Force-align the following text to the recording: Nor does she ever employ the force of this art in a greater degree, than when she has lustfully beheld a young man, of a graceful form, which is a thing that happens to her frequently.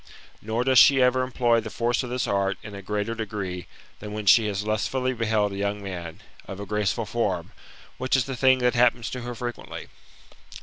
Nor 0.41 0.63
does 0.63 0.79
she 0.79 0.99
ever 0.99 1.21
employ 1.21 1.59
the 1.59 1.69
force 1.69 2.01
of 2.01 2.09
this 2.09 2.25
art 2.25 2.57
in 2.63 2.73
a 2.73 2.81
greater 2.81 3.13
degree, 3.13 3.67
than 3.99 4.13
when 4.13 4.25
she 4.25 4.47
has 4.47 4.63
lustfully 4.65 5.13
beheld 5.13 5.51
a 5.53 5.57
young 5.57 5.79
man, 5.83 6.21
of 6.47 6.59
a 6.59 6.65
graceful 6.65 7.05
form, 7.05 7.51
which 7.99 8.15
is 8.15 8.27
a 8.27 8.35
thing 8.35 8.57
that 8.65 8.73
happens 8.73 9.11
to 9.11 9.21
her 9.21 9.35
frequently. 9.35 9.89